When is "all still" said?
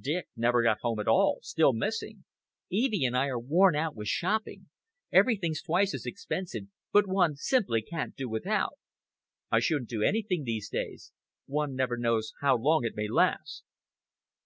1.08-1.74